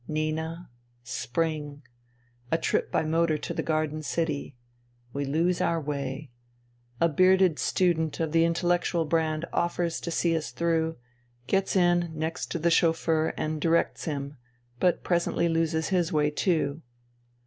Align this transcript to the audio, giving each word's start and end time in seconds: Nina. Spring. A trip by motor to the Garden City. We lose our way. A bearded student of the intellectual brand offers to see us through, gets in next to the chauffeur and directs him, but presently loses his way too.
Nina. 0.07 0.71
Spring. 1.03 1.83
A 2.51 2.57
trip 2.57 2.91
by 2.91 3.03
motor 3.03 3.37
to 3.37 3.53
the 3.53 3.61
Garden 3.61 4.01
City. 4.01 4.55
We 5.13 5.25
lose 5.25 5.61
our 5.61 5.79
way. 5.79 6.31
A 6.99 7.07
bearded 7.07 7.59
student 7.59 8.19
of 8.19 8.31
the 8.31 8.43
intellectual 8.43 9.05
brand 9.05 9.45
offers 9.53 10.01
to 10.01 10.09
see 10.09 10.35
us 10.35 10.49
through, 10.49 10.97
gets 11.45 11.75
in 11.75 12.11
next 12.15 12.47
to 12.49 12.57
the 12.57 12.71
chauffeur 12.71 13.31
and 13.37 13.61
directs 13.61 14.05
him, 14.05 14.37
but 14.79 15.03
presently 15.03 15.47
loses 15.47 15.89
his 15.89 16.11
way 16.11 16.31
too. 16.31 16.81